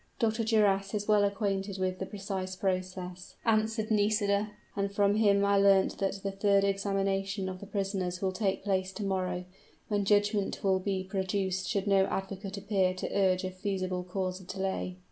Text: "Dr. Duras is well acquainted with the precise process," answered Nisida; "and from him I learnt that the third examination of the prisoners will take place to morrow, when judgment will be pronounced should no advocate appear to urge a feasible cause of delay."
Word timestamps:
"Dr. 0.17 0.43
Duras 0.43 0.95
is 0.95 1.07
well 1.07 1.23
acquainted 1.23 1.77
with 1.77 1.99
the 1.99 2.07
precise 2.07 2.55
process," 2.55 3.35
answered 3.45 3.91
Nisida; 3.91 4.49
"and 4.75 4.91
from 4.91 5.13
him 5.17 5.45
I 5.45 5.59
learnt 5.59 5.99
that 5.99 6.23
the 6.23 6.31
third 6.31 6.63
examination 6.63 7.47
of 7.47 7.59
the 7.59 7.67
prisoners 7.67 8.19
will 8.19 8.31
take 8.31 8.63
place 8.63 8.91
to 8.93 9.03
morrow, 9.03 9.45
when 9.89 10.03
judgment 10.03 10.63
will 10.63 10.79
be 10.79 11.03
pronounced 11.03 11.67
should 11.69 11.85
no 11.85 12.05
advocate 12.07 12.57
appear 12.57 12.95
to 12.95 13.15
urge 13.15 13.43
a 13.43 13.51
feasible 13.51 14.03
cause 14.03 14.41
of 14.41 14.47
delay." 14.47 14.95